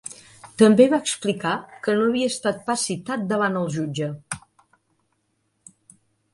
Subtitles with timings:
[0.61, 1.51] També va explicar
[1.87, 4.11] que no havia estat pas citat davant el jutge.